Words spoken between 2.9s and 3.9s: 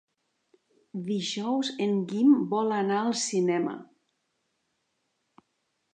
al cinema.